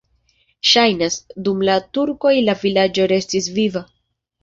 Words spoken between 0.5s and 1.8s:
Ŝajnas, dum la